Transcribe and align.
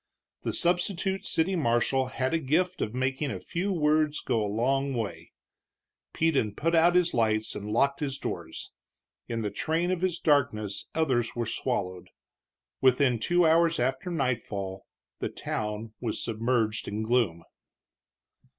The 0.41 0.51
substitute 0.53 1.25
city 1.27 1.55
marshal 1.55 2.07
had 2.07 2.33
a 2.33 2.39
gift 2.39 2.81
of 2.81 2.95
making 2.95 3.29
a 3.29 3.39
few 3.39 3.71
words 3.71 4.19
go 4.19 4.43
a 4.43 4.49
long 4.51 4.95
way; 4.95 5.31
Peden 6.11 6.55
put 6.55 6.73
out 6.73 6.95
his 6.95 7.13
lights 7.13 7.53
and 7.53 7.69
locked 7.69 7.99
his 7.99 8.17
doors. 8.17 8.71
In 9.27 9.43
the 9.43 9.51
train 9.51 9.91
of 9.91 10.01
his 10.01 10.17
darkness 10.17 10.87
others 10.95 11.35
were 11.35 11.45
swallowed. 11.45 12.09
Within 12.81 13.19
two 13.19 13.45
hours 13.45 13.79
after 13.79 14.09
nightfall 14.09 14.87
the 15.19 15.29
town 15.29 15.93
was 15.99 16.19
submerged 16.23 16.87
in 16.87 17.03
gloom. 17.03 17.43